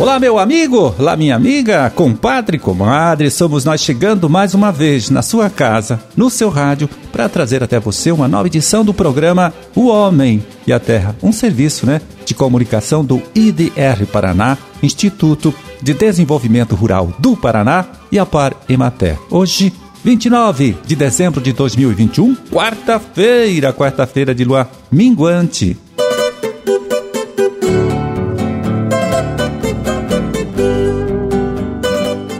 Olá, 0.00 0.18
meu 0.18 0.38
amigo, 0.38 0.94
olá, 0.98 1.14
minha 1.14 1.36
amiga, 1.36 1.90
compadre, 1.90 2.58
comadre, 2.58 3.30
somos 3.30 3.66
nós 3.66 3.82
chegando 3.82 4.30
mais 4.30 4.54
uma 4.54 4.72
vez 4.72 5.10
na 5.10 5.20
sua 5.20 5.50
casa, 5.50 6.02
no 6.16 6.30
seu 6.30 6.48
rádio, 6.48 6.88
para 7.12 7.28
trazer 7.28 7.62
até 7.62 7.78
você 7.78 8.10
uma 8.10 8.26
nova 8.26 8.46
edição 8.46 8.82
do 8.82 8.94
programa 8.94 9.52
O 9.76 9.88
Homem 9.88 10.42
e 10.66 10.72
a 10.72 10.80
Terra, 10.80 11.14
um 11.22 11.30
serviço, 11.30 11.84
né, 11.84 12.00
de 12.24 12.34
comunicação 12.34 13.04
do 13.04 13.22
IDR 13.34 14.06
Paraná, 14.10 14.56
Instituto 14.82 15.54
de 15.82 15.92
Desenvolvimento 15.92 16.74
Rural 16.74 17.12
do 17.18 17.36
Paraná 17.36 17.84
e 18.10 18.18
a 18.18 18.24
Par 18.24 18.54
Emater. 18.70 19.18
Hoje, 19.30 19.70
29 20.02 20.76
de 20.86 20.96
dezembro 20.96 21.40
de 21.40 21.52
2021, 21.52 22.34
quarta-feira, 22.50 23.72
quarta-feira 23.72 24.34
de 24.34 24.44
lua 24.44 24.70
minguante. 24.90 25.76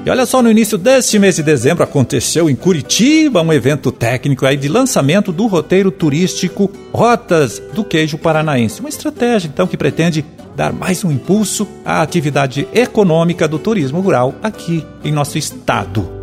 E 0.05 0.11
olha 0.11 0.25
só, 0.25 0.43
no 0.43 0.51
início 0.51 0.79
deste 0.79 1.19
mês 1.19 1.37
de 1.37 1.43
dezembro 1.43 1.85
aconteceu 1.85 2.49
em 2.49 2.57
Curitiba 2.57 3.43
um 3.43 3.53
evento 3.53 3.93
técnico 3.93 4.47
aí 4.47 4.57
de 4.57 4.67
lançamento 4.67 5.31
do 5.31 5.47
roteiro 5.47 5.91
turístico 5.91 6.71
Rotas 6.93 7.63
do 7.75 7.85
Queijo 7.85 8.17
Paranaense. 8.17 8.81
Uma 8.81 8.89
estratégia 8.89 9.49
então 9.49 9.67
que 9.67 9.77
pretende 9.77 10.25
dar 10.57 10.73
mais 10.73 11.05
um 11.05 11.13
impulso 11.13 11.69
à 11.85 12.01
atividade 12.01 12.67
econômica 12.75 13.47
do 13.47 13.59
turismo 13.59 14.01
rural 14.01 14.35
aqui 14.43 14.85
em 15.05 15.13
nosso 15.13 15.37
estado. 15.37 16.20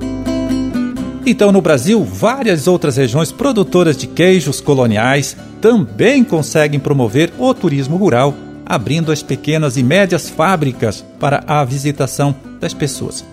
Então, 1.29 1.51
no 1.51 1.59
Brasil, 1.59 2.05
várias 2.05 2.67
outras 2.67 2.95
regiões 2.95 3.33
produtoras 3.33 3.97
de 3.97 4.07
queijos 4.07 4.61
coloniais 4.61 5.35
também 5.59 6.23
conseguem 6.23 6.79
promover 6.79 7.33
o 7.37 7.53
turismo 7.53 7.97
rural, 7.97 8.33
abrindo 8.65 9.11
as 9.11 9.21
pequenas 9.21 9.75
e 9.75 9.83
médias 9.83 10.29
fábricas 10.29 11.03
para 11.19 11.43
a 11.45 11.65
visitação 11.65 12.33
das 12.61 12.73
pessoas. 12.73 13.25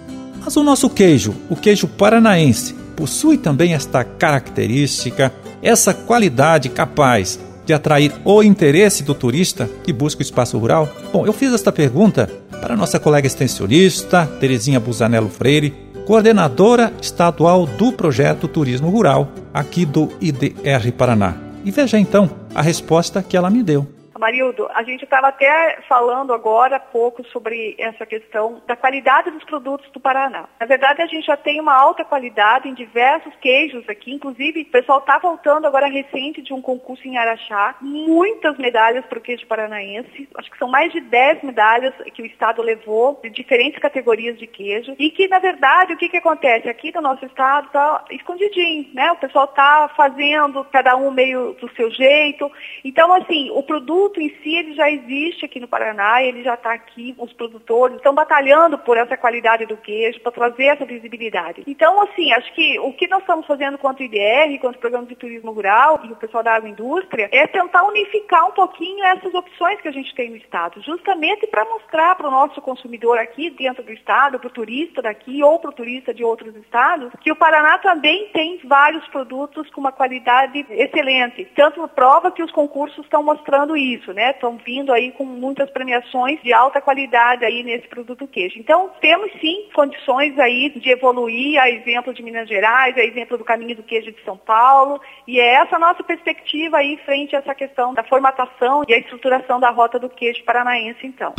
Mas 0.44 0.56
o 0.56 0.64
nosso 0.64 0.90
queijo, 0.90 1.36
o 1.48 1.54
queijo 1.54 1.86
paranaense, 1.86 2.74
possui 2.96 3.38
também 3.38 3.74
esta 3.74 4.02
característica, 4.02 5.32
essa 5.62 5.94
qualidade 5.94 6.70
capaz 6.70 7.38
de 7.64 7.72
atrair 7.72 8.12
o 8.24 8.42
interesse 8.42 9.04
do 9.04 9.14
turista 9.14 9.70
que 9.84 9.92
busca 9.92 10.18
o 10.18 10.24
espaço 10.24 10.58
rural? 10.58 10.92
Bom, 11.12 11.24
eu 11.26 11.32
fiz 11.32 11.52
esta 11.52 11.70
pergunta 11.70 12.28
para 12.60 12.74
nossa 12.74 12.98
colega 12.98 13.28
extensionista, 13.28 14.26
Terezinha 14.40 14.80
Busanello 14.80 15.28
Freire, 15.28 15.83
coordenadora 16.06 16.92
estadual 17.00 17.66
do 17.66 17.92
projeto 17.92 18.46
Turismo 18.46 18.90
Rural, 18.90 19.30
aqui 19.52 19.84
do 19.84 20.10
IDR 20.20 20.92
Paraná. 20.96 21.34
E 21.64 21.70
veja 21.70 21.98
então 21.98 22.30
a 22.54 22.60
resposta 22.60 23.22
que 23.22 23.36
ela 23.36 23.50
me 23.50 23.62
deu. 23.62 23.93
Marildo, 24.18 24.68
a 24.72 24.82
gente 24.82 25.04
estava 25.04 25.28
até 25.28 25.80
falando 25.88 26.32
agora 26.32 26.76
há 26.76 26.80
pouco 26.80 27.24
sobre 27.28 27.74
essa 27.78 28.06
questão 28.06 28.62
da 28.66 28.76
qualidade 28.76 29.30
dos 29.30 29.44
produtos 29.44 29.90
do 29.90 30.00
Paraná. 30.00 30.48
Na 30.58 30.66
verdade, 30.66 31.02
a 31.02 31.06
gente 31.06 31.26
já 31.26 31.36
tem 31.36 31.60
uma 31.60 31.74
alta 31.74 32.04
qualidade 32.04 32.68
em 32.68 32.74
diversos 32.74 33.34
queijos 33.36 33.88
aqui, 33.88 34.12
inclusive 34.12 34.62
o 34.62 34.66
pessoal 34.66 35.00
está 35.00 35.18
voltando 35.18 35.66
agora 35.66 35.86
recente 35.86 36.42
de 36.42 36.52
um 36.52 36.62
concurso 36.62 37.06
em 37.06 37.16
Araxá, 37.16 37.76
muitas 37.80 38.56
medalhas 38.58 39.04
para 39.06 39.18
o 39.18 39.22
queijo 39.22 39.46
paranaense, 39.46 40.28
acho 40.36 40.50
que 40.50 40.58
são 40.58 40.68
mais 40.68 40.92
de 40.92 41.00
10 41.00 41.42
medalhas 41.42 41.94
que 42.14 42.22
o 42.22 42.26
Estado 42.26 42.62
levou 42.62 43.20
de 43.22 43.30
diferentes 43.30 43.80
categorias 43.80 44.38
de 44.38 44.46
queijo, 44.46 44.94
e 44.98 45.10
que, 45.10 45.28
na 45.28 45.38
verdade, 45.38 45.92
o 45.92 45.96
que, 45.96 46.08
que 46.08 46.18
acontece? 46.18 46.68
Aqui 46.68 46.92
no 46.94 47.00
nosso 47.00 47.24
Estado 47.26 47.66
está 47.66 48.04
escondidinho, 48.10 48.88
né? 48.94 49.12
O 49.12 49.16
pessoal 49.16 49.46
está 49.46 49.90
fazendo 49.96 50.64
cada 50.64 50.96
um 50.96 51.10
meio 51.10 51.54
do 51.54 51.68
seu 51.74 51.90
jeito. 51.90 52.50
Então, 52.84 53.12
assim, 53.12 53.50
o 53.50 53.62
produto 53.62 54.03
produto 54.04 54.20
em 54.20 54.28
si 54.42 54.54
ele 54.54 54.74
já 54.74 54.90
existe 54.90 55.44
aqui 55.44 55.58
no 55.58 55.68
Paraná, 55.68 56.22
ele 56.22 56.42
já 56.42 56.54
está 56.54 56.72
aqui, 56.72 57.14
os 57.18 57.32
produtores 57.32 57.96
estão 57.96 58.14
batalhando 58.14 58.78
por 58.78 58.96
essa 58.96 59.16
qualidade 59.16 59.66
do 59.66 59.76
queijo, 59.76 60.20
para 60.20 60.32
trazer 60.32 60.64
essa 60.64 60.84
visibilidade. 60.84 61.62
Então, 61.66 62.00
assim, 62.02 62.32
acho 62.32 62.52
que 62.54 62.78
o 62.80 62.92
que 62.92 63.08
nós 63.08 63.20
estamos 63.20 63.46
fazendo 63.46 63.78
quanto 63.78 64.02
IDR, 64.02 64.58
quanto 64.60 64.78
Programa 64.78 65.06
de 65.06 65.16
Turismo 65.16 65.52
Rural 65.52 66.00
e 66.04 66.12
o 66.12 66.16
pessoal 66.16 66.42
da 66.42 66.54
agroindústria, 66.54 67.28
é 67.32 67.46
tentar 67.46 67.84
unificar 67.84 68.46
um 68.46 68.52
pouquinho 68.52 69.04
essas 69.04 69.32
opções 69.32 69.80
que 69.80 69.88
a 69.88 69.92
gente 69.92 70.14
tem 70.14 70.30
no 70.30 70.36
Estado, 70.36 70.80
justamente 70.82 71.46
para 71.46 71.64
mostrar 71.64 72.14
para 72.16 72.28
o 72.28 72.30
nosso 72.30 72.60
consumidor 72.60 73.18
aqui 73.18 73.50
dentro 73.50 73.82
do 73.82 73.92
Estado, 73.92 74.38
para 74.38 74.48
o 74.48 74.52
turista 74.52 75.00
daqui 75.00 75.42
ou 75.42 75.58
para 75.58 75.70
o 75.70 75.74
turista 75.74 76.12
de 76.12 76.24
outros 76.24 76.54
estados, 76.56 77.12
que 77.20 77.32
o 77.32 77.36
Paraná 77.36 77.78
também 77.78 78.28
tem 78.32 78.60
vários 78.64 79.06
produtos 79.08 79.70
com 79.70 79.80
uma 79.80 79.92
qualidade 79.92 80.66
excelente. 80.70 81.44
Tanto 81.56 81.86
prova 81.88 82.30
que 82.30 82.42
os 82.42 82.50
concursos 82.52 83.04
estão 83.04 83.22
mostrando 83.22 83.76
isso 83.76 83.93
isso, 83.94 84.12
né? 84.12 84.30
Estão 84.30 84.56
vindo 84.56 84.92
aí 84.92 85.12
com 85.12 85.24
muitas 85.24 85.70
premiações 85.70 86.40
de 86.42 86.52
alta 86.52 86.80
qualidade 86.80 87.44
aí 87.44 87.62
nesse 87.62 87.88
produto 87.88 88.26
queijo. 88.26 88.58
Então, 88.58 88.90
temos 89.00 89.30
sim 89.40 89.68
condições 89.74 90.38
aí 90.38 90.70
de 90.70 90.90
evoluir, 90.90 91.60
a 91.60 91.70
exemplo 91.70 92.12
de 92.12 92.22
Minas 92.22 92.48
Gerais, 92.48 92.96
a 92.96 93.04
exemplo 93.04 93.38
do 93.38 93.44
caminho 93.44 93.76
do 93.76 93.82
queijo 93.82 94.12
de 94.12 94.22
São 94.24 94.36
Paulo, 94.36 95.00
e 95.26 95.40
é 95.40 95.54
essa 95.62 95.78
nossa 95.78 96.02
perspectiva 96.02 96.78
aí 96.78 96.98
frente 97.04 97.34
a 97.34 97.38
essa 97.38 97.54
questão 97.54 97.94
da 97.94 98.02
formatação 98.04 98.82
e 98.88 98.94
a 98.94 98.98
estruturação 98.98 99.58
da 99.58 99.70
rota 99.70 99.98
do 99.98 100.08
queijo 100.08 100.44
paranaense, 100.44 101.06
então. 101.06 101.34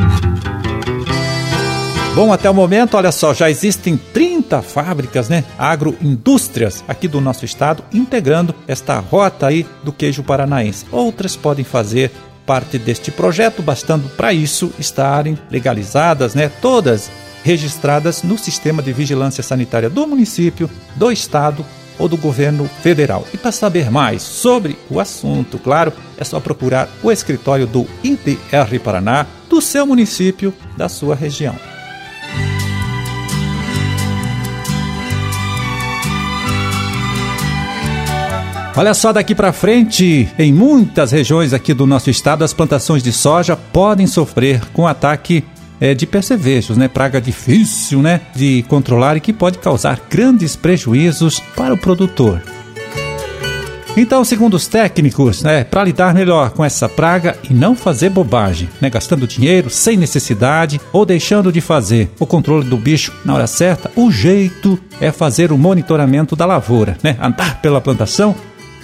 Bom, 2.16 2.32
até 2.32 2.50
o 2.50 2.54
momento, 2.54 2.96
olha 2.96 3.12
só, 3.12 3.34
já 3.34 3.50
existem 3.50 3.98
30 3.98 4.62
fábricas, 4.62 5.28
né, 5.28 5.44
agroindústrias 5.60 6.82
aqui 6.88 7.10
do 7.10 7.20
nosso 7.20 7.44
estado 7.44 7.84
integrando 7.94 8.56
esta 8.70 8.98
rota 9.00 9.48
aí 9.48 9.66
do 9.84 9.92
queijo 9.92 10.24
paranaense. 10.24 10.86
Outras 10.94 11.36
podem 11.36 11.66
fazer 11.66 12.10
parte 12.46 12.78
deste 12.78 13.12
projeto, 13.12 13.62
bastando 13.62 14.10
para 14.10 14.34
isso 14.34 14.72
estarem 14.78 15.38
legalizadas, 15.50 16.36
né, 16.36 16.50
todas 16.62 17.10
registradas 17.44 18.24
no 18.24 18.38
sistema 18.38 18.82
de 18.82 18.92
vigilância 18.92 19.44
sanitária 19.44 19.90
do 19.90 20.08
município, 20.08 20.70
do 20.96 21.12
estado 21.12 21.66
ou 21.98 22.08
do 22.08 22.18
governo 22.18 22.70
federal. 22.82 23.26
E 23.34 23.38
para 23.38 23.52
saber 23.52 23.92
mais 23.92 24.22
sobre 24.22 24.78
o 24.90 25.00
assunto, 25.00 25.58
claro, 25.60 25.94
é 26.18 26.24
só 26.24 26.40
procurar 26.40 26.90
o 27.04 27.12
escritório 27.12 27.68
do 27.68 27.88
IDR 28.04 28.80
Paraná 28.84 29.26
do 29.50 29.62
seu 29.62 29.86
município, 29.86 30.54
da 30.76 30.90
sua 30.90 31.16
região. 31.16 31.56
Olha 38.78 38.94
só 38.94 39.14
daqui 39.14 39.34
para 39.34 39.54
frente, 39.54 40.28
em 40.38 40.52
muitas 40.52 41.14
regiões 41.14 41.54
aqui 41.54 41.74
do 41.74 41.88
nosso 41.88 42.10
estado, 42.10 42.44
as 42.44 42.54
plantações 42.54 43.02
de 43.02 43.14
soja 43.14 43.56
podem 43.56 44.06
sofrer 44.06 44.60
com 44.74 44.86
ataque 44.86 45.46
é, 45.80 45.94
de 45.94 46.06
percevejos, 46.06 46.76
né? 46.76 46.90
Praga 46.90 47.22
difícil, 47.22 48.02
né? 48.02 48.20
De 48.36 48.66
controlar 48.68 49.16
e 49.16 49.22
que 49.22 49.32
pode 49.32 49.60
causar 49.60 50.02
grandes 50.10 50.58
prejuízos 50.58 51.40
para 51.56 51.74
o 51.74 51.78
produtor. 51.78 52.42
Então, 53.96 54.26
segundo 54.26 54.56
os 54.56 54.68
técnicos, 54.68 55.42
né, 55.42 55.64
para 55.64 55.86
lidar 55.86 56.14
melhor 56.14 56.50
com 56.50 56.66
essa 56.66 56.90
praga 56.90 57.38
e 57.50 57.54
não 57.54 57.78
fazer 57.78 58.10
bobagem, 58.10 58.68
né, 58.82 58.90
gastando 58.90 59.26
dinheiro 59.26 59.70
sem 59.70 59.96
necessidade 59.96 60.82
ou 60.92 61.06
deixando 61.06 61.50
de 61.50 61.62
fazer 61.62 62.12
o 62.20 62.26
controle 62.26 62.66
do 62.66 62.76
bicho 62.76 63.14
na 63.24 63.34
hora 63.34 63.48
certa, 63.48 63.90
o 63.96 64.12
jeito 64.12 64.78
é 65.00 65.14
fazer 65.14 65.54
o 65.54 65.58
monitoramento 65.58 66.36
da 66.36 66.46
lavoura, 66.46 66.98
né, 67.02 67.16
andar 67.22 67.62
pela 67.62 67.80
plantação 67.80 68.36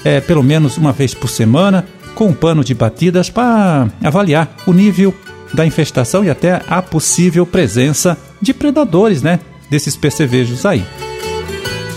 é, 0.04 0.20
pelo 0.20 0.44
menos 0.44 0.78
uma 0.78 0.92
vez 0.92 1.14
por 1.14 1.30
semana, 1.30 1.86
com 2.16 2.28
um 2.28 2.34
pano 2.34 2.64
de 2.64 2.74
batidas 2.74 3.30
para 3.30 3.88
avaliar 4.04 4.56
o 4.66 4.74
nível 4.74 5.14
da 5.54 5.66
infestação 5.66 6.24
e 6.24 6.30
até 6.30 6.62
a 6.68 6.82
possível 6.82 7.46
presença 7.46 8.18
de 8.42 8.54
predadores, 8.54 9.22
né? 9.22 9.40
Desses 9.70 9.96
percevejos 9.96 10.66
aí. 10.66 10.84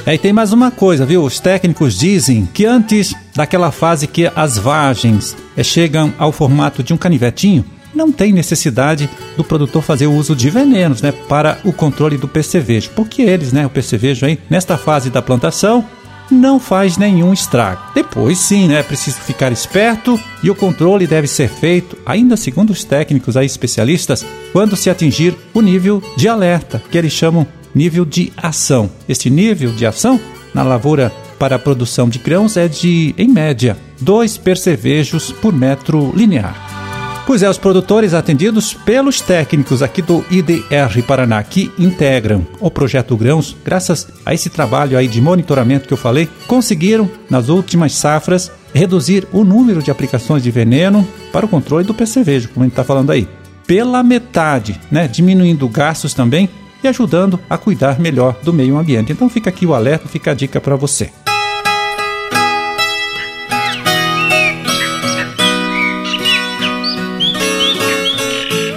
É, 0.07 0.15
e 0.15 0.19
tem 0.19 0.33
mais 0.33 0.53
uma 0.53 0.71
coisa, 0.71 1.07
viu? 1.07 1.25
Os 1.25 1.41
técnicos 1.41 1.99
dizem 1.99 2.47
que 2.53 2.67
antes 2.67 3.15
daquela 3.35 3.71
fase 3.71 4.07
que 4.07 4.31
as 4.37 4.59
vagens 4.59 5.35
é, 5.57 5.63
chegam 5.63 6.13
ao 6.19 6.31
formato 6.31 6.83
de 6.83 6.93
um 6.93 6.97
canivetinho, 6.97 7.65
não 7.95 8.13
tem 8.13 8.33
necessidade 8.33 9.09
do 9.37 9.45
produtor 9.45 9.83
fazer 9.83 10.07
o 10.07 10.13
uso 10.13 10.35
de 10.35 10.51
venenos, 10.51 11.01
né, 11.01 11.13
para 11.13 11.59
o 11.65 11.73
controle 11.73 12.19
do 12.19 12.27
percevejo, 12.27 12.91
porque 12.95 13.23
eles, 13.23 13.53
né, 13.53 13.65
o 13.65 13.71
percevejo 13.71 14.27
aí, 14.27 14.39
nesta 14.51 14.77
fase 14.77 15.11
da 15.11 15.23
plantação, 15.23 15.85
não 16.31 16.59
faz 16.59 16.97
nenhum 16.97 17.33
estrago. 17.33 17.83
Depois 17.95 18.39
sim, 18.39 18.69
né, 18.69 18.81
é 18.81 18.83
preciso 18.83 19.19
ficar 19.19 19.53
esperto 19.53 20.19
e 20.43 20.51
o 20.51 20.55
controle 20.55 21.07
deve 21.07 21.27
ser 21.27 21.49
feito, 21.49 21.97
ainda 22.05 22.37
segundo 22.37 22.71
os 22.71 22.85
técnicos 22.85 23.37
aí 23.37 23.47
especialistas, 23.47 24.25
quando 24.53 24.77
se 24.77 24.91
atingir 24.91 25.35
o 25.53 25.61
nível 25.61 26.03
de 26.17 26.29
alerta, 26.29 26.83
que 26.91 26.99
eles 26.99 27.13
chamam 27.13 27.47
nível 27.75 28.05
de 28.05 28.33
ação. 28.37 28.91
Este 29.09 29.29
nível 29.29 29.73
de 29.73 29.85
ação 29.85 30.21
na 30.55 30.63
lavoura 30.63 31.13
para 31.39 31.57
a 31.57 31.59
produção 31.59 32.09
de 32.09 32.19
grãos 32.19 32.57
é 32.57 32.69
de, 32.69 33.15
em 33.19 33.29
média, 33.29 33.77
dois 34.01 34.39
percevejos 34.39 35.33
por 35.33 35.53
metro 35.53 36.13
linear. 36.15 36.64
Pois 37.27 37.43
é, 37.43 37.49
os 37.49 37.57
produtores 37.57 38.13
atendidos 38.13 38.75
pelos 38.75 39.19
técnicos 39.23 39.83
aqui 39.83 40.03
do 40.03 40.23
IDR 40.31 41.03
Paraná, 41.07 41.43
que 41.43 41.73
integram 41.79 42.47
o 42.61 42.71
projeto 42.71 43.17
Grãos, 43.17 43.57
graças 43.65 44.09
a 44.27 44.35
esse 44.35 44.51
trabalho 44.51 44.99
aí 44.99 45.09
de 45.09 45.23
monitoramento 45.23 45.89
que 45.89 45.95
eu 45.95 45.99
falei, 45.99 46.29
conseguiram, 46.47 47.11
nas 47.31 47.49
últimas 47.49 47.95
safras, 47.95 48.53
reduzir 48.75 49.27
o 49.33 49.43
número 49.43 49.83
de 49.83 49.91
aplicações 49.91 50.43
de 50.43 50.51
veneno 50.51 51.07
para 51.33 51.47
o 51.47 51.49
controle 51.49 51.87
do 51.87 51.95
percevejo, 51.95 52.51
como 52.51 52.63
a 52.63 52.67
gente 52.67 52.73
está 52.73 52.85
falando 52.85 53.11
aí, 53.11 53.27
pela 53.67 54.03
metade, 54.03 54.79
né? 54.91 55.09
diminuindo 55.09 55.67
gastos 55.67 56.13
também 56.13 56.51
e 56.83 56.89
ajudando 56.89 57.41
a 57.49 57.57
cuidar 57.57 57.99
melhor 57.99 58.37
do 58.43 58.53
meio 58.53 58.77
ambiente. 58.77 59.13
Então 59.13 59.31
fica 59.31 59.49
aqui 59.49 59.65
o 59.65 59.73
alerta, 59.73 60.07
fica 60.09 60.33
a 60.33 60.35
dica 60.35 60.61
para 60.61 60.77
você. 60.77 61.11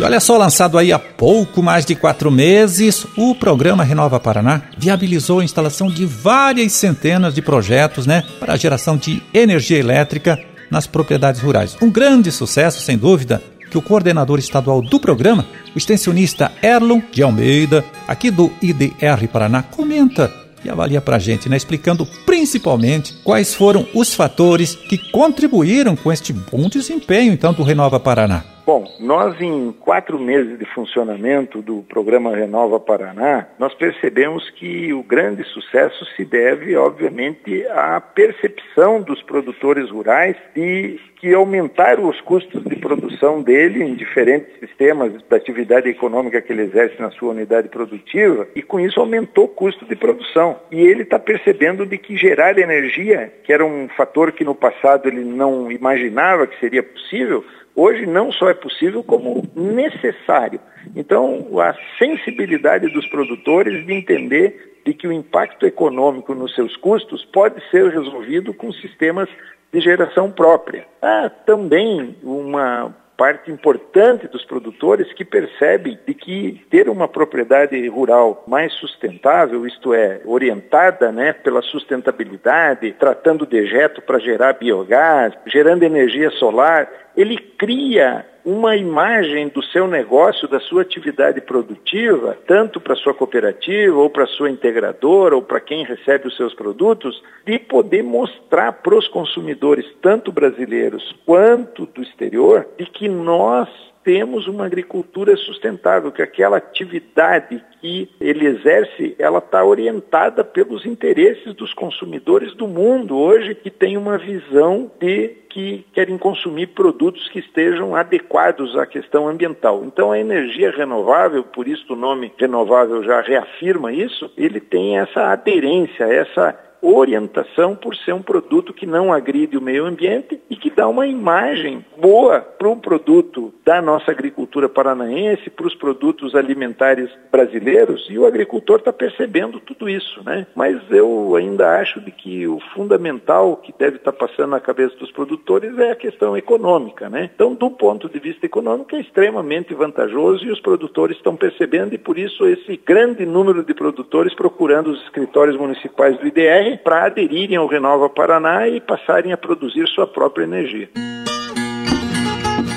Olha 0.08 0.22
só, 0.22 0.38
lançado 0.38 0.78
aí 0.78 0.94
há 0.94 0.98
pouco 0.98 1.62
mais 1.62 1.86
de 1.86 1.94
quatro 1.94 2.32
meses, 2.32 3.06
o 3.18 3.36
programa 3.36 3.84
Renova 3.84 4.18
Paraná 4.22 4.62
viabilizou 4.78 5.42
a 5.42 5.44
instalação 5.44 5.90
de 5.90 6.06
várias 6.06 6.72
centenas 6.72 7.36
de 7.36 7.42
projetos 7.42 8.06
né, 8.06 8.24
para 8.40 8.54
a 8.54 8.58
geração 8.58 8.96
de 8.96 9.22
energia 9.34 9.78
elétrica 9.78 10.40
nas 10.72 10.88
propriedades 10.88 11.42
rurais. 11.42 11.76
Um 11.82 11.92
grande 11.92 12.32
sucesso, 12.32 12.80
sem 12.80 12.98
dúvida, 12.98 13.44
que 13.70 13.78
o 13.78 13.82
coordenador 13.82 14.40
estadual 14.40 14.82
do 14.82 14.98
programa, 14.98 15.46
o 15.76 15.78
extensionista 15.78 16.54
Erlon 16.64 17.02
de 17.12 17.22
Almeida, 17.22 17.84
aqui 18.08 18.32
do 18.32 18.50
IDR 18.62 19.28
Paraná, 19.30 19.62
comenta 19.62 20.32
e 20.64 20.70
avalia 20.70 21.02
para 21.02 21.18
a 21.18 21.20
gente, 21.20 21.50
né, 21.50 21.58
explicando 21.58 22.08
principalmente 22.26 23.14
quais 23.26 23.54
foram 23.54 23.86
os 23.94 24.14
fatores 24.14 24.74
que 24.74 24.98
contribuíram 25.12 25.98
com 25.98 26.14
este 26.14 26.32
bom 26.32 26.70
desempenho 26.70 27.34
então 27.34 27.52
do 27.52 27.62
Renova 27.62 28.00
Paraná. 28.00 28.57
Bom, 28.68 28.84
nós 29.00 29.40
em 29.40 29.72
quatro 29.72 30.20
meses 30.20 30.60
de 30.60 30.66
funcionamento 30.66 31.62
do 31.62 31.84
programa 31.84 32.36
Renova 32.36 32.78
Paraná, 32.78 33.48
nós 33.58 33.74
percebemos 33.74 34.50
que 34.50 34.92
o 34.92 35.02
grande 35.02 35.46
sucesso 35.46 36.04
se 36.18 36.26
deve, 36.26 36.76
obviamente, 36.76 37.66
à 37.68 38.02
percepção 38.02 39.02
dos 39.02 39.24
produtores 39.24 39.90
rurais 39.90 40.36
de 40.54 41.00
que 41.16 41.34
aumentaram 41.34 42.10
os 42.10 42.20
custos 42.20 42.62
de 42.66 42.76
produção 42.88 43.42
dele 43.42 43.84
em 43.84 43.96
diferentes 43.96 44.48
sistemas 44.60 45.12
da 45.30 45.38
atividade 45.38 45.90
econômica 45.90 46.42
que 46.42 46.54
ele 46.54 46.64
exerce 46.64 47.02
na 47.02 47.12
sua 47.12 47.32
unidade 47.32 47.70
produtiva 47.70 48.48
e 48.56 48.62
com 48.62 48.80
isso 48.80 49.00
aumentou 49.00 49.46
o 49.46 49.50
custo 49.50 49.86
de 49.86 49.96
produção. 49.96 50.60
E 50.72 50.80
ele 50.80 51.04
está 51.04 51.20
percebendo 51.20 51.86
de 51.86 51.98
que 51.98 52.16
gerar 52.16 52.58
energia, 52.58 53.34
que 53.44 53.52
era 53.52 53.66
um 53.66 53.88
fator 53.90 54.32
que 54.32 54.44
no 54.44 54.56
passado 54.56 55.08
ele 55.08 55.24
não 55.24 55.72
imaginava 55.72 56.48
que 56.48 56.60
seria 56.60 56.84
possível, 56.84 57.44
hoje 57.76 58.06
não 58.06 58.32
só 58.32 58.50
é 58.50 58.54
possível, 58.54 59.04
como 59.04 59.44
necessário. 59.56 60.60
Então, 60.96 61.60
a 61.60 61.76
sensibilidade 61.98 62.88
dos 62.90 63.08
produtores 63.08 63.86
de 63.86 63.94
entender 63.94 64.80
de 64.86 64.94
que 64.94 65.06
o 65.06 65.12
impacto 65.12 65.66
econômico 65.66 66.34
nos 66.34 66.56
seus 66.56 66.78
custos 66.78 67.26
pode 67.26 67.62
ser 67.70 67.90
resolvido 67.90 68.54
com 68.54 68.72
sistemas 68.72 69.28
de 69.72 69.80
geração 69.80 70.32
própria. 70.32 70.86
Há 71.02 71.30
também 71.30 72.16
uma 72.24 72.94
parte 73.18 73.52
importante 73.52 74.28
dos 74.28 74.46
produtores 74.46 75.12
que 75.14 75.26
percebem 75.26 75.98
de 76.06 76.14
que 76.14 76.64
ter 76.70 76.88
uma 76.88 77.08
propriedade 77.08 77.88
rural 77.88 78.44
mais 78.48 78.72
sustentável, 78.74 79.66
isto 79.66 79.94
é, 79.94 80.22
orientada 80.24 81.12
né, 81.12 81.34
pela 81.34 81.64
sustentabilidade, 81.64 82.94
tratando 82.94 83.46
dejeto 83.46 84.04
para 84.04 84.20
gerar 84.20 84.54
biogás, 84.54 85.34
gerando 85.48 85.82
energia 85.82 86.30
solar, 86.32 86.88
ele 87.18 87.38
cria 87.58 88.24
uma 88.46 88.78
imagem 88.78 89.50
do 89.50 89.62
seu 89.62 89.88
negócio, 89.88 90.48
da 90.48 90.60
sua 90.60 90.84
atividade 90.84 91.42
produtiva, 91.42 92.38
tanto 92.48 92.80
para 92.80 92.96
sua 92.96 93.14
cooperativa 93.14 93.98
ou 93.98 94.10
para 94.10 94.28
sua 94.28 94.50
integradora 94.50 95.36
ou 95.36 95.42
para 95.42 95.60
quem 95.60 95.84
recebe 95.84 96.28
os 96.28 96.38
seus 96.38 96.54
produtos, 96.54 97.22
de 97.46 97.60
poder 97.60 98.04
mostrar 98.04 98.72
para 98.72 98.96
os 98.96 99.08
consumidores, 99.08 99.86
tanto 100.02 100.32
brasileiros 100.32 101.14
quanto 101.26 101.88
do 101.88 102.02
exterior, 102.02 102.66
de 102.78 102.86
que 102.86 103.10
nós 103.10 103.68
temos 104.08 104.48
uma 104.48 104.66
agricultura 104.66 105.36
sustentável, 105.36 106.14
que 106.14 106.22
aquela 106.22 106.56
atividade 106.56 107.62
que 107.82 108.10
ele 108.22 108.46
exerce, 108.46 109.14
ela 109.20 109.40
está 109.40 109.66
orientada 109.66 110.46
pelos 110.46 110.86
interesses 110.86 111.54
dos 111.54 111.74
consumidores 111.74 112.54
do 112.56 112.70
mundo 112.70 113.18
hoje, 113.18 113.54
que 113.54 113.70
tem 113.70 113.98
uma 113.98 114.18
visão 114.18 114.90
de 114.98 115.36
que 115.50 115.86
querem 115.92 116.18
consumir 116.18 116.68
produtos 116.68 117.28
que 117.28 117.40
estejam 117.40 117.98
adequados 117.98 118.78
à 118.78 118.86
questão 118.86 119.28
ambiental. 119.28 119.84
Então 119.84 120.14
a 120.14 120.20
energia 120.20 120.72
renovável, 120.72 121.44
por 121.44 121.68
isso 121.68 121.92
o 121.92 121.98
nome 121.98 122.32
renovável 122.38 123.04
já 123.04 123.20
reafirma 123.20 123.92
isso, 123.92 124.32
ele 124.38 124.62
tem 124.62 125.00
essa 125.00 125.34
aderência, 125.34 126.06
essa 126.06 126.58
orientação 126.82 127.76
por 127.76 127.96
ser 127.96 128.14
um 128.14 128.22
produto 128.22 128.74
que 128.74 128.86
não 128.86 129.12
agride 129.12 129.58
o 129.58 129.62
meio 129.62 129.86
ambiente 129.86 130.40
e 130.50 130.56
que 130.56 130.70
dá 130.70 130.88
uma 130.88 131.08
imagem 131.08 131.86
boa 132.00 132.40
para 132.40 132.70
o 132.70 132.78
produto 132.78 133.54
da 133.66 133.82
nossa 133.82 134.12
agricultura 134.12 134.70
paranaense, 134.70 135.50
para 135.50 135.68
os 135.68 135.76
produtos 135.76 136.36
alimentares 136.36 137.10
brasileiros, 137.32 138.08
e 138.10 138.18
o 138.18 138.26
agricultor 138.26 138.80
está 138.80 138.94
percebendo 138.94 139.60
tudo 139.60 139.90
isso, 139.90 140.24
né? 140.24 140.48
Mas 140.56 140.80
eu 140.90 141.36
ainda 141.36 141.80
acho 141.80 142.00
de 142.02 142.12
que 142.12 142.48
o 142.48 142.60
fundamental 142.74 143.58
que 143.58 143.74
deve 143.78 143.98
estar 143.98 144.12
tá 144.12 144.18
passando 144.18 144.52
na 144.52 144.60
cabeça 144.60 144.96
dos 144.98 145.12
produtores 145.12 145.78
é 145.78 145.92
a 145.92 145.96
questão 145.96 146.38
econômica, 146.38 147.10
né? 147.10 147.30
Então, 147.34 147.54
do 147.54 147.70
ponto 147.70 148.08
de 148.08 148.20
vista 148.20 148.46
econômico, 148.46 148.96
é 148.96 149.02
extremamente 149.02 149.74
vantajoso 149.74 150.46
e 150.46 150.52
os 150.52 150.60
produtores 150.60 151.18
estão 151.18 151.36
percebendo 151.36 151.94
e 151.94 151.98
por 151.98 152.18
isso 152.18 152.48
esse 152.48 152.78
grande 152.78 153.26
número 153.26 153.64
de 153.64 153.74
produtores 153.74 154.34
procurando 154.34 154.92
os 154.92 155.02
escritórios 155.04 155.58
municipais 155.58 156.18
do 156.18 156.28
IDR 156.28 156.67
para 156.76 157.06
aderirem 157.06 157.56
ao 157.56 157.68
Renova 157.68 158.10
Paraná 158.10 158.68
e 158.68 158.82
passarem 158.82 159.32
a 159.32 159.38
produzir 159.38 159.88
sua 159.88 160.08
própria 160.08 160.44
energia. 160.44 160.90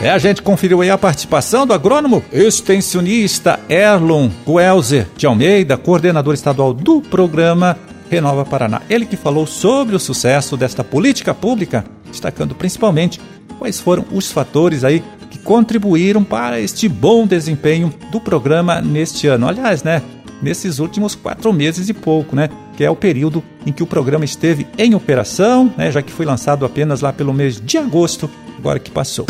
É, 0.03 0.11
a 0.11 0.19
gente 0.19 0.41
conferiu 0.41 0.81
aí 0.81 0.89
a 0.89 0.97
participação 0.97 1.67
do 1.67 1.75
agrônomo 1.75 2.25
extensionista 2.33 3.61
Erlon 3.69 4.31
Guelzer 4.47 5.07
de 5.17 5.27
Almeida, 5.27 5.77
coordenador 5.77 6.33
estadual 6.33 6.73
do 6.73 7.03
programa 7.03 7.77
Renova 8.11 8.45
Paraná. 8.45 8.81
Ele 8.89 9.05
que 9.05 9.17
falou 9.17 9.47
sobre 9.47 9.95
o 9.95 9.99
sucesso 9.99 10.57
desta 10.57 10.83
política 10.83 11.35
pública, 11.35 11.85
destacando 12.07 12.55
principalmente 12.55 13.21
quais 13.59 13.79
foram 13.79 14.05
os 14.11 14.33
fatores 14.33 14.85
aí 14.85 15.03
que 15.31 15.39
contribuíram 15.39 16.25
para 16.25 16.59
este 16.59 16.89
bom 16.89 17.27
desempenho 17.27 17.93
do 18.11 18.21
programa 18.21 18.81
neste 18.81 19.27
ano. 19.27 19.47
Aliás, 19.47 19.83
né, 19.83 20.03
nesses 20.43 20.79
últimos 20.79 21.15
quatro 21.15 21.53
meses 21.53 21.89
e 21.89 21.95
pouco, 21.95 22.35
né? 22.35 22.49
Que 22.77 22.85
é 22.85 22.91
o 22.91 22.97
período 22.97 23.43
em 23.67 23.73
que 23.73 23.83
o 23.83 23.87
programa 23.87 24.25
esteve 24.25 24.67
em 24.79 24.95
operação, 24.95 25.73
né? 25.77 25.91
Já 25.91 26.03
que 26.03 26.13
foi 26.13 26.27
lançado 26.27 26.65
apenas 26.65 27.01
lá 27.01 27.13
pelo 27.13 27.33
mês 27.33 27.61
de 27.61 27.79
agosto, 27.79 28.31
agora 28.59 28.79
que 28.79 28.91
passou. 28.91 29.27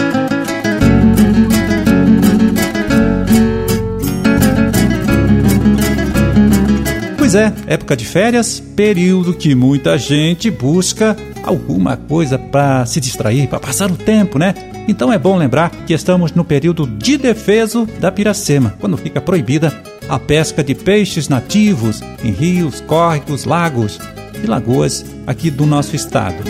Pois 7.30 7.34
é, 7.36 7.52
época 7.68 7.96
de 7.96 8.04
férias, 8.04 8.58
período 8.58 9.32
que 9.32 9.54
muita 9.54 9.96
gente 9.96 10.50
busca 10.50 11.16
alguma 11.44 11.96
coisa 11.96 12.36
para 12.36 12.84
se 12.86 13.00
distrair, 13.00 13.46
para 13.46 13.60
passar 13.60 13.88
o 13.88 13.96
tempo, 13.96 14.36
né? 14.36 14.52
Então 14.88 15.12
é 15.12 15.18
bom 15.18 15.36
lembrar 15.36 15.70
que 15.86 15.92
estamos 15.94 16.32
no 16.32 16.44
período 16.44 16.88
de 16.88 17.16
defeso 17.16 17.86
da 18.00 18.10
piracema, 18.10 18.74
quando 18.80 18.96
fica 18.96 19.20
proibida 19.20 19.72
a 20.10 20.18
pesca 20.18 20.64
de 20.64 20.74
peixes 20.74 21.28
nativos 21.28 22.02
em 22.24 22.32
rios, 22.32 22.80
córregos, 22.80 23.44
lagos 23.44 23.98
e 24.42 24.46
lagoas 24.46 25.06
aqui 25.24 25.50
do 25.50 25.64
nosso 25.64 25.94
estado. 25.94 26.42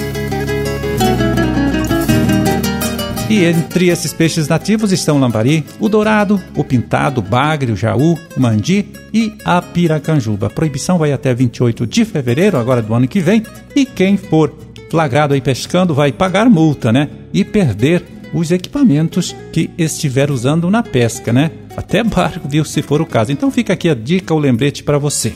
E 3.28 3.44
entre 3.44 3.88
esses 3.88 4.14
peixes 4.14 4.48
nativos 4.48 4.90
estão 4.90 5.16
o 5.16 5.20
lambari, 5.20 5.64
o 5.78 5.88
dourado, 5.88 6.42
o 6.56 6.64
pintado, 6.64 7.20
o 7.20 7.22
bagre, 7.22 7.70
o 7.70 7.76
jaú, 7.76 8.18
o 8.34 8.40
mandi 8.40 8.86
e 9.12 9.34
a 9.44 9.60
piracanjuba. 9.60 10.46
A 10.46 10.50
proibição 10.50 10.98
vai 10.98 11.12
até 11.12 11.32
28 11.32 11.86
de 11.86 12.04
fevereiro, 12.04 12.56
agora 12.56 12.80
do 12.82 12.92
ano 12.94 13.06
que 13.06 13.20
vem, 13.20 13.44
e 13.76 13.84
quem 13.84 14.16
for 14.16 14.52
flagrado 14.90 15.34
aí 15.34 15.40
pescando 15.40 15.94
vai 15.94 16.10
pagar 16.10 16.48
multa, 16.50 16.90
né? 16.90 17.08
E 17.32 17.44
perder 17.44 18.02
os 18.32 18.50
equipamentos 18.50 19.34
que 19.52 19.70
estiver 19.76 20.30
usando 20.30 20.70
na 20.70 20.82
pesca, 20.82 21.32
né? 21.32 21.50
Até 21.76 22.02
barco, 22.04 22.48
viu, 22.48 22.64
se 22.64 22.82
for 22.82 23.00
o 23.00 23.06
caso. 23.06 23.32
Então 23.32 23.50
fica 23.50 23.72
aqui 23.72 23.88
a 23.88 23.94
dica, 23.94 24.34
o 24.34 24.38
lembrete 24.38 24.82
para 24.82 24.98
você. 24.98 25.34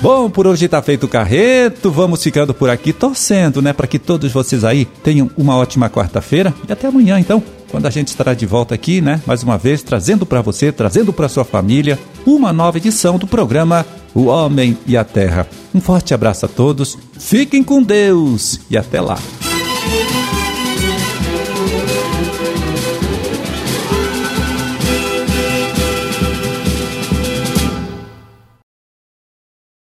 Bom, 0.00 0.30
por 0.30 0.46
hoje 0.46 0.66
está 0.66 0.80
feito 0.80 1.04
o 1.04 1.08
carreto. 1.08 1.90
Vamos 1.90 2.22
ficando 2.22 2.54
por 2.54 2.70
aqui 2.70 2.92
torcendo, 2.92 3.60
né, 3.60 3.72
para 3.72 3.86
que 3.86 3.98
todos 3.98 4.30
vocês 4.30 4.64
aí 4.64 4.84
tenham 4.84 5.28
uma 5.36 5.56
ótima 5.56 5.90
quarta-feira 5.90 6.54
e 6.68 6.72
até 6.72 6.86
amanhã, 6.86 7.18
então, 7.18 7.42
quando 7.68 7.86
a 7.86 7.90
gente 7.90 8.08
estará 8.08 8.32
de 8.32 8.46
volta 8.46 8.74
aqui, 8.74 9.00
né, 9.00 9.20
mais 9.26 9.42
uma 9.42 9.58
vez 9.58 9.82
trazendo 9.82 10.24
para 10.24 10.40
você, 10.40 10.70
trazendo 10.70 11.12
para 11.12 11.28
sua 11.28 11.44
família 11.44 11.98
uma 12.24 12.52
nova 12.52 12.78
edição 12.78 13.18
do 13.18 13.26
programa 13.26 13.84
O 14.18 14.24
Homem 14.24 14.76
e 14.84 14.96
a 14.96 15.04
Terra. 15.04 15.46
Um 15.72 15.80
forte 15.80 16.12
abraço 16.12 16.44
a 16.44 16.48
todos. 16.48 16.98
Fiquem 17.16 17.62
com 17.62 17.80
Deus 17.80 18.58
e 18.68 18.76
até 18.76 19.00
lá. 19.00 19.16